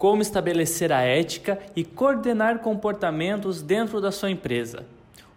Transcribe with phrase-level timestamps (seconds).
[0.00, 4.86] como estabelecer a ética e coordenar comportamentos dentro da sua empresa.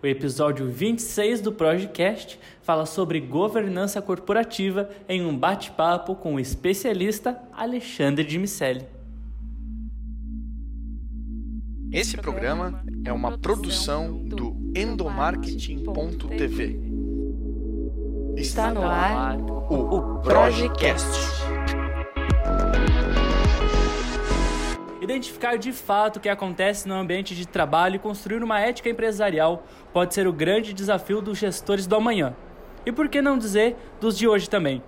[0.02, 7.38] O episódio 26 do Projecast fala sobre governança corporativa em um bate-papo com o especialista
[7.52, 8.86] Alexandre de Micelli.
[11.92, 16.80] Esse programa é uma produção do endomarketing.tv.
[18.38, 19.38] Está no ar
[19.70, 21.63] o Projecast.
[25.04, 29.68] Identificar de fato o que acontece no ambiente de trabalho e construir uma ética empresarial
[29.92, 32.34] pode ser o grande desafio dos gestores do amanhã.
[32.86, 34.82] E por que não dizer dos de hoje também?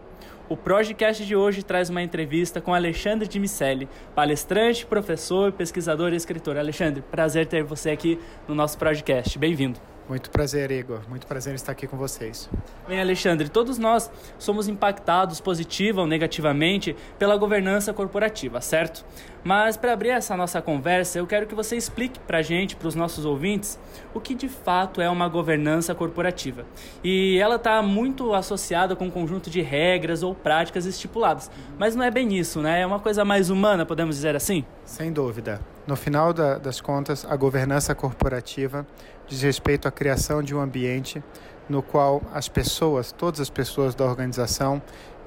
[0.48, 6.16] O Projecast de hoje traz uma entrevista com Alexandre de Micelli, palestrante, professor, pesquisador e
[6.16, 6.58] escritor.
[6.58, 9.38] Alexandre, prazer ter você aqui no nosso Projecast.
[9.38, 9.95] Bem-vindo.
[10.08, 11.02] Muito prazer, Igor.
[11.09, 12.48] Muito prazer estar aqui com vocês.
[12.88, 19.04] Bem, Alexandre, todos nós somos impactados positiva ou negativamente pela governança corporativa, certo?
[19.44, 22.88] Mas para abrir essa nossa conversa, eu quero que você explique para a gente, para
[22.88, 23.80] os nossos ouvintes,
[24.14, 26.66] o que de fato é uma governança corporativa.
[27.03, 31.50] E ela está muito associada com um conjunto de regras ou práticas estipuladas.
[31.80, 32.81] Mas não é bem isso, né?
[32.81, 34.64] É uma coisa mais humana, podemos dizer assim?
[34.86, 35.59] Sem dúvida.
[35.88, 38.88] No final da, das contas, a governança corporativa
[39.28, 41.23] diz respeito à criação de um ambiente
[41.69, 44.81] no qual as pessoas, todas as pessoas da organização,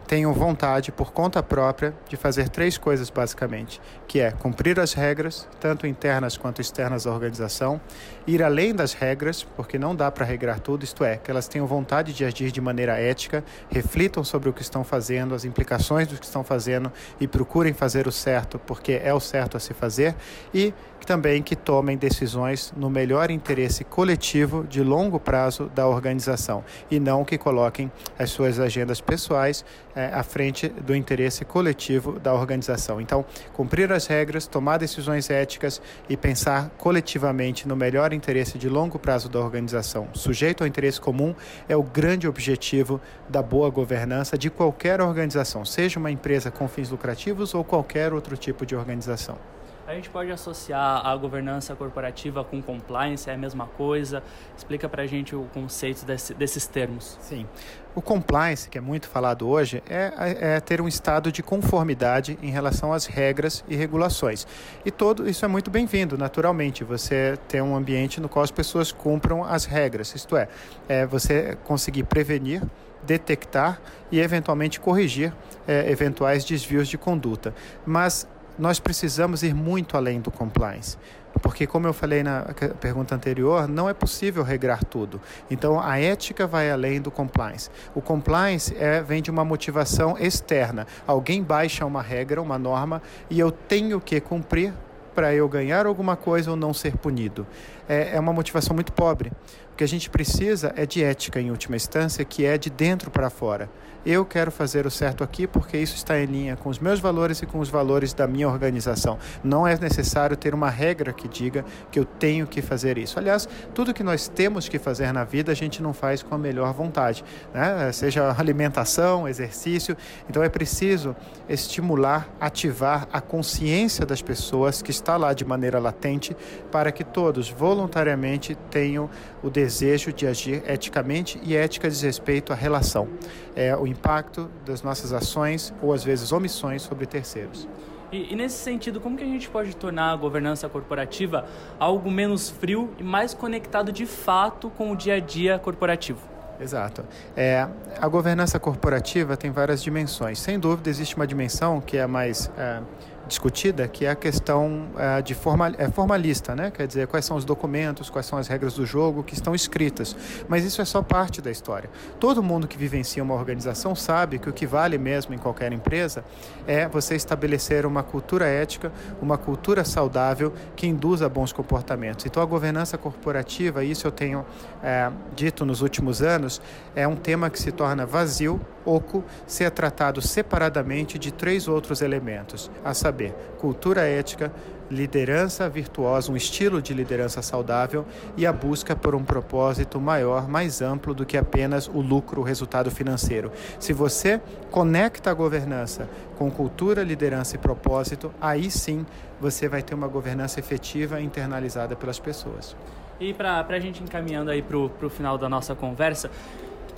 [0.09, 5.47] tenham vontade, por conta própria, de fazer três coisas basicamente, que é cumprir as regras,
[5.61, 7.79] tanto internas quanto externas da organização,
[8.27, 11.67] ir além das regras, porque não dá para regrar tudo, isto é, que elas tenham
[11.67, 16.17] vontade de agir de maneira ética, reflitam sobre o que estão fazendo, as implicações do
[16.17, 20.15] que estão fazendo e procurem fazer o certo, porque é o certo a se fazer,
[20.55, 20.73] e
[21.09, 27.25] também que tomem decisões no melhor interesse coletivo de longo prazo da organização e não
[27.25, 29.65] que coloquem as suas agendas pessoais
[29.99, 33.01] é, à frente do interesse coletivo da organização.
[33.01, 38.97] Então, cumprir as regras, tomar decisões éticas e pensar coletivamente no melhor interesse de longo
[38.97, 41.35] prazo da organização, sujeito ao interesse comum,
[41.69, 46.91] é o grande objetivo da boa governança de qualquer organização, seja uma empresa com fins
[46.91, 49.58] lucrativos ou qualquer outro tipo de organização.
[49.89, 54.23] A gente pode associar a governança corporativa com compliance, é a mesma coisa?
[54.55, 57.17] Explica para a gente o conceito desse, desses termos.
[57.23, 57.47] Sim.
[57.95, 60.13] O compliance, que é muito falado hoje, é,
[60.57, 64.47] é, ter um estado de conformidade em relação às regras e regulações.
[64.85, 66.85] E todo isso é muito bem-vindo, naturalmente.
[66.85, 70.49] Você ter um ambiente no qual as pessoas cumpram as regras, isto é,
[70.87, 72.63] é você conseguir prevenir
[73.01, 75.33] detectar e eventualmente corrigir
[75.67, 77.55] é, eventuais desvios de conduta.
[77.87, 78.27] Mas
[78.59, 80.97] nós precisamos ir muito além do compliance.
[81.43, 82.47] Porque, como eu falei na
[82.81, 85.21] pergunta anterior, não é possível regrar tudo.
[85.51, 87.71] Então, a ética vai além do compliance.
[87.95, 90.87] O compliance é, vem de uma motivação externa.
[91.07, 94.73] Alguém baixa uma regra, uma norma, e eu tenho que cumprir
[95.15, 97.47] para eu ganhar alguma coisa ou não ser punido.
[97.89, 99.33] É, é uma motivação muito pobre.
[99.79, 103.31] Que a gente precisa é de ética, em última instância, que é de dentro para
[103.31, 103.71] fora
[104.07, 107.43] eu quero fazer o certo aqui porque isso está em linha com os meus valores
[107.43, 109.19] e com os valores da minha organização.
[109.45, 113.19] Não é necessário ter uma regra que diga que eu tenho que fazer isso.
[113.19, 116.39] Aliás, tudo que nós temos que fazer na vida a gente não faz com a
[116.39, 117.23] melhor vontade,
[117.53, 117.93] né?
[117.93, 119.97] seja alimentação, exercício.
[120.29, 121.15] Então é preciso
[121.47, 126.37] estimular, ativar a consciência das pessoas que está lá de maneira latente
[126.71, 129.11] para que todos voluntariamente tenham
[129.43, 129.68] o desejo
[130.13, 133.09] de agir eticamente e ética diz respeito à relação.
[133.55, 137.69] É o impacto das nossas ações ou às vezes omissões sobre terceiros.
[138.11, 141.45] E, e, nesse sentido, como que a gente pode tornar a governança corporativa
[141.79, 146.21] algo menos frio e mais conectado de fato com o dia a dia corporativo?
[146.61, 147.05] Exato.
[147.37, 147.69] É,
[148.01, 150.39] a governança corporativa tem várias dimensões.
[150.41, 152.81] Sem dúvida, existe uma dimensão que é mais é,
[153.29, 156.71] discutida, que é a questão uh, de formal, é formalista, né?
[156.71, 160.17] quer dizer, quais são os documentos, quais são as regras do jogo que estão escritas.
[160.49, 161.91] Mas isso é só parte da história.
[162.19, 166.25] Todo mundo que vivencia uma organização sabe que o que vale mesmo em qualquer empresa
[166.67, 168.91] é você estabelecer uma cultura ética,
[169.21, 172.27] uma cultura saudável que induza bons comportamentos.
[172.27, 174.45] Então, a governança corporativa, isso eu tenho
[174.83, 176.61] é, dito nos últimos anos,
[176.97, 182.71] é um tema que se torna vazio, oco, ser tratado separadamente de três outros elementos,
[182.85, 184.53] a saber, cultura ética,
[184.91, 188.07] liderança virtuosa, um estilo de liderança saudável
[188.37, 192.45] e a busca por um propósito maior, mais amplo do que apenas o lucro, o
[192.45, 193.53] resultado financeiro.
[193.79, 194.41] Se você
[194.71, 199.05] conecta a governança com cultura, liderança e propósito, aí sim
[199.41, 202.75] você vai ter uma governança efetiva internalizada pelas pessoas.
[203.21, 206.31] E para a gente encaminhando aí para o final da nossa conversa,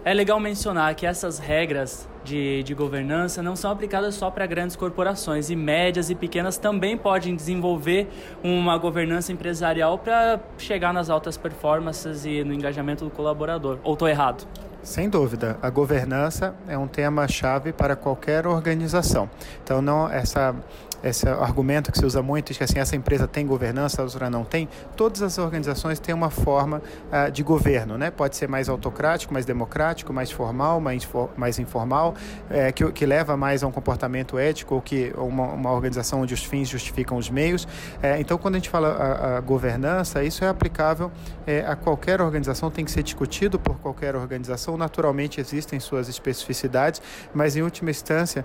[0.03, 4.75] É legal mencionar que essas regras de, de governança não são aplicadas só para grandes
[4.75, 8.09] corporações e médias e pequenas também podem desenvolver
[8.43, 13.79] uma governança empresarial para chegar nas altas performances e no engajamento do colaborador.
[13.85, 14.47] Ou estou errado?
[14.83, 19.29] Sem dúvida, a governança é um tema chave para qualquer organização.
[19.63, 20.57] Então, não essa
[21.03, 24.45] esse argumento que se usa muito, que assim, essa empresa tem governança, a outra não
[24.45, 28.11] tem, todas as organizações têm uma forma uh, de governo, né?
[28.11, 32.15] Pode ser mais autocrático, mais democrático, mais formal, mais, for, mais informal,
[32.49, 36.35] é, que, que leva mais a um comportamento ético ou que uma, uma organização onde
[36.35, 37.67] os fins justificam os meios.
[38.03, 41.11] É, então, quando a gente fala a, a governança, isso é aplicável
[41.47, 44.77] é, a qualquer organização, tem que ser discutido por qualquer organização.
[44.77, 47.01] Naturalmente, existem suas especificidades,
[47.33, 48.45] mas em última instância,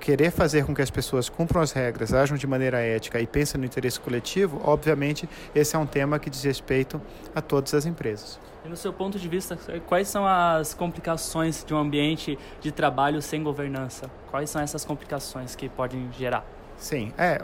[0.00, 3.60] querer fazer com que as pessoas cumpram as regras, ajam de maneira ética e pensem
[3.60, 7.00] no interesse coletivo, obviamente esse é um tema que diz respeito
[7.34, 8.38] a todas as empresas.
[8.64, 13.20] E no seu ponto de vista, quais são as complicações de um ambiente de trabalho
[13.20, 14.10] sem governança?
[14.30, 16.46] Quais são essas complicações que podem gerar?
[16.76, 17.40] Sim, é,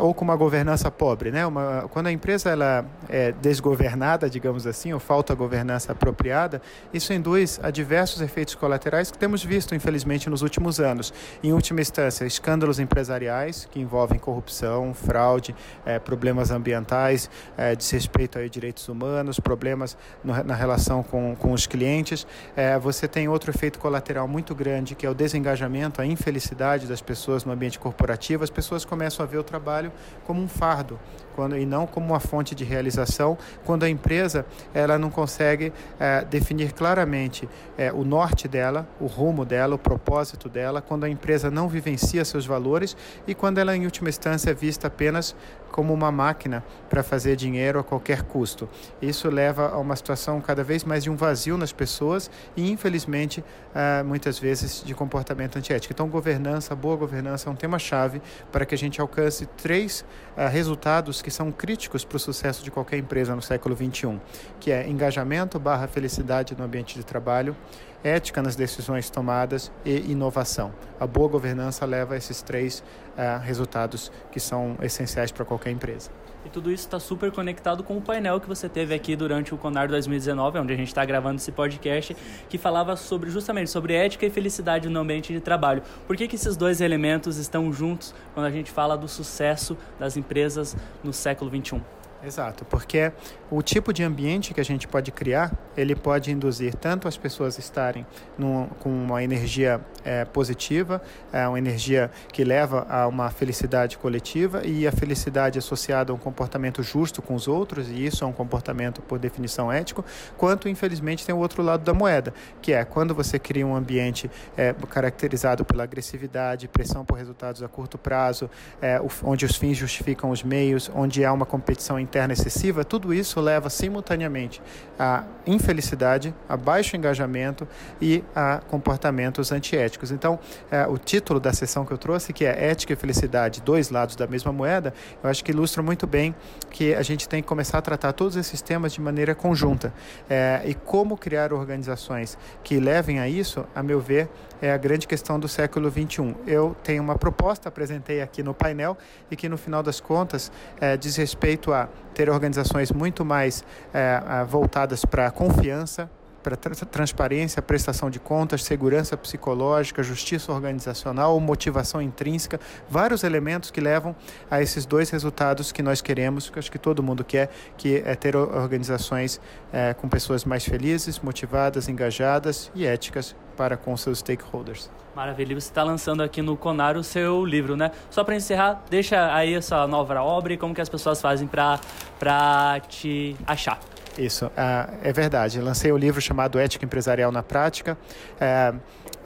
[0.00, 1.44] ou com uma governança pobre, né?
[1.46, 7.58] Uma, quando a empresa ela é desgovernada, digamos assim, ou falta governança apropriada, isso induz
[7.62, 11.12] a diversos efeitos colaterais que temos visto, infelizmente, nos últimos anos.
[11.42, 18.46] Em última instância, escândalos empresariais que envolvem corrupção, fraude, é, problemas ambientais, é, desrespeito a
[18.46, 22.26] direitos humanos, problemas no, na relação com, com os clientes.
[22.54, 27.00] É, você tem outro efeito colateral muito grande, que é o desengajamento, a infelicidade das
[27.00, 28.44] pessoas no ambiente corporativo.
[28.44, 29.92] As pessoas pessoas começam a ver o trabalho
[30.26, 30.98] como um fardo
[31.34, 36.24] quando, e não como uma fonte de realização, quando a empresa ela não consegue é,
[36.24, 41.50] definir claramente é, o norte dela, o rumo dela, o propósito dela, quando a empresa
[41.50, 45.34] não vivencia seus valores e quando ela, em última instância, é vista apenas
[45.74, 48.68] como uma máquina para fazer dinheiro a qualquer custo.
[49.02, 53.40] Isso leva a uma situação cada vez mais de um vazio nas pessoas e, infelizmente,
[53.40, 55.92] uh, muitas vezes de comportamento antiético.
[55.92, 58.22] Então, governança, boa governança é um tema-chave
[58.52, 60.04] para que a gente alcance três
[60.36, 64.20] uh, resultados que são críticos para o sucesso de qualquer empresa no século XXI,
[64.60, 67.56] que é engajamento barra felicidade no ambiente de trabalho,
[68.04, 70.72] ética nas decisões tomadas e inovação.
[71.00, 72.84] A boa governança leva a esses três
[73.16, 76.10] uh, resultados que são essenciais para qualquer empresa.
[76.44, 79.56] E tudo isso está super conectado com o painel que você teve aqui durante o
[79.56, 82.14] Conar 2019, onde a gente está gravando esse podcast,
[82.50, 85.82] que falava sobre justamente sobre ética e felicidade no ambiente de trabalho.
[86.06, 90.18] Por que, que esses dois elementos estão juntos quando a gente fala do sucesso das
[90.18, 91.80] empresas no século 21?
[92.26, 93.12] Exato, porque
[93.50, 97.58] o tipo de ambiente que a gente pode criar, ele pode induzir tanto as pessoas
[97.58, 98.06] estarem
[98.38, 104.64] num, com uma energia é, positiva, é, uma energia que leva a uma felicidade coletiva
[104.64, 108.32] e a felicidade associada a um comportamento justo com os outros, e isso é um
[108.32, 110.02] comportamento por definição ético,
[110.38, 112.32] quanto infelizmente tem o outro lado da moeda,
[112.62, 117.68] que é quando você cria um ambiente é, caracterizado pela agressividade, pressão por resultados a
[117.68, 118.48] curto prazo,
[118.80, 123.12] é, onde os fins justificam os meios, onde há uma competição interna interna excessiva, tudo
[123.12, 124.62] isso leva simultaneamente
[124.96, 127.66] à infelicidade, a baixo engajamento
[128.00, 130.12] e a comportamentos antiéticos.
[130.12, 130.38] Então,
[130.70, 134.14] é, o título da sessão que eu trouxe, que é Ética e Felicidade, dois lados
[134.14, 136.32] da mesma moeda, eu acho que ilustra muito bem
[136.70, 139.92] que a gente tem que começar a tratar todos esses temas de maneira conjunta.
[140.30, 144.28] É, e como criar organizações que levem a isso, a meu ver,
[144.62, 146.34] é a grande questão do século XXI.
[146.46, 148.96] Eu tenho uma proposta, apresentei aqui no painel,
[149.30, 150.50] e que no final das contas
[150.80, 156.10] é, diz respeito a ter organizações muito mais é, voltadas para a confiança,
[156.44, 164.14] para transparência, prestação de contas, segurança psicológica, justiça organizacional, motivação intrínseca, vários elementos que levam
[164.50, 168.14] a esses dois resultados que nós queremos, que acho que todo mundo quer, que é
[168.14, 169.40] ter organizações
[169.72, 174.90] é, com pessoas mais felizes, motivadas, engajadas e éticas para com seus stakeholders.
[175.14, 177.92] Maravilha, você está lançando aqui no Conar o seu livro, né?
[178.10, 181.48] Só para encerrar, deixa aí a sua nova obra e como que as pessoas fazem
[181.48, 183.78] para te achar.
[184.18, 185.60] Isso, ah, é verdade.
[185.60, 187.98] lancei um livro chamado Ética Empresarial na Prática.
[188.40, 188.72] É,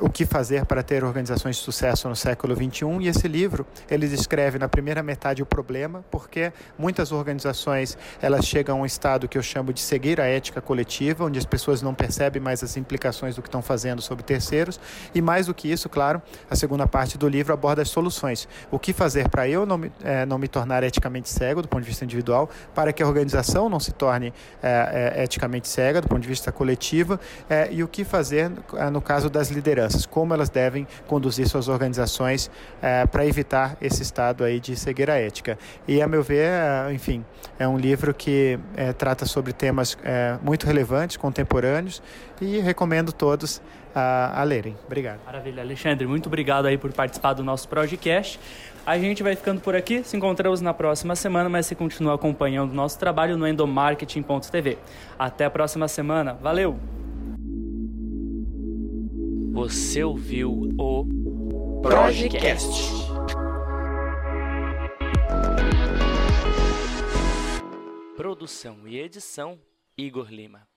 [0.01, 4.07] o que fazer para ter organizações de sucesso no século 21 e esse livro ele
[4.07, 9.37] descreve na primeira metade o problema porque muitas organizações elas chegam a um estado que
[9.37, 13.43] eu chamo de cegueira ética coletiva onde as pessoas não percebem mais as implicações do
[13.43, 14.79] que estão fazendo sobre terceiros
[15.15, 18.79] e mais do que isso claro a segunda parte do livro aborda as soluções o
[18.79, 21.89] que fazer para eu não me, é, não me tornar eticamente cego do ponto de
[21.89, 26.09] vista individual para que a organização não se torne é, é, é, eticamente cega, do
[26.09, 27.19] ponto de vista coletivo,
[27.49, 31.69] é, e o que fazer é, no caso das lideranças, como elas devem conduzir suas
[31.69, 32.51] organizações
[33.11, 35.59] para evitar esse estado aí de cegueira ética.
[35.87, 36.51] E, a meu ver,
[36.93, 37.25] enfim,
[37.59, 38.59] é um livro que
[38.97, 39.97] trata sobre temas
[40.43, 42.03] muito relevantes, contemporâneos,
[42.41, 43.61] e recomendo todos
[43.99, 44.77] a, a lerem.
[44.87, 45.21] Obrigado.
[45.25, 48.39] Maravilha, Alexandre, muito obrigado aí por participar do nosso podcast.
[48.87, 52.71] A gente vai ficando por aqui, se encontramos na próxima semana, mas você continua acompanhando
[52.71, 54.79] o nosso trabalho no endomarketing.tv.
[55.19, 56.79] Até a próxima semana, valeu!
[59.53, 63.09] Você ouviu o Projecast.
[68.17, 69.59] Produção e edição
[69.97, 70.68] Igor Lima.